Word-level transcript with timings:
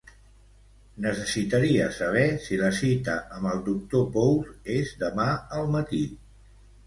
Necessitaria 1.05 1.89
saber 1.97 2.23
si 2.45 2.57
la 2.61 2.71
cita 2.79 3.17
amb 3.39 3.49
el 3.51 3.61
doctor 3.69 4.09
Pous 4.15 4.49
és 4.79 4.95
demà 5.03 5.27
al 5.61 5.69
matí. 5.77 6.01